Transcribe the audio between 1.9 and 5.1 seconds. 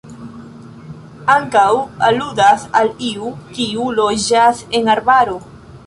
aludas al iu, kiu loĝas en